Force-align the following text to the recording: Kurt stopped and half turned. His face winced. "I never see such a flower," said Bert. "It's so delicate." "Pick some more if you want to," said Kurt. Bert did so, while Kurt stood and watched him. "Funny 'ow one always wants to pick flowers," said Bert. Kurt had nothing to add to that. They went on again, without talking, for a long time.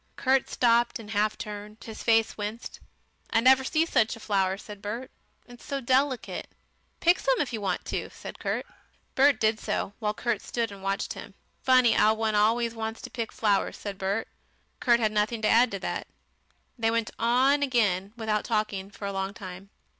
Kurt 0.15 0.49
stopped 0.49 0.97
and 0.97 1.11
half 1.11 1.37
turned. 1.37 1.77
His 1.85 2.01
face 2.01 2.35
winced. 2.35 2.79
"I 3.29 3.39
never 3.39 3.63
see 3.63 3.85
such 3.85 4.15
a 4.15 4.19
flower," 4.19 4.57
said 4.57 4.81
Bert. 4.81 5.11
"It's 5.45 5.63
so 5.63 5.79
delicate." 5.79 6.47
"Pick 6.99 7.19
some 7.19 7.35
more 7.37 7.43
if 7.43 7.53
you 7.53 7.61
want 7.61 7.85
to," 7.85 8.09
said 8.09 8.39
Kurt. 8.39 8.65
Bert 9.13 9.39
did 9.39 9.59
so, 9.59 9.93
while 9.99 10.15
Kurt 10.15 10.41
stood 10.41 10.71
and 10.71 10.81
watched 10.81 11.13
him. 11.13 11.35
"Funny 11.61 11.95
'ow 11.95 12.15
one 12.15 12.33
always 12.33 12.73
wants 12.73 12.99
to 13.03 13.11
pick 13.11 13.31
flowers," 13.31 13.77
said 13.77 13.99
Bert. 13.99 14.27
Kurt 14.79 14.99
had 14.99 15.11
nothing 15.11 15.43
to 15.43 15.47
add 15.47 15.69
to 15.69 15.77
that. 15.77 16.07
They 16.79 16.89
went 16.89 17.11
on 17.19 17.61
again, 17.61 18.11
without 18.17 18.43
talking, 18.43 18.89
for 18.89 19.05
a 19.05 19.13
long 19.13 19.35
time. 19.35 19.69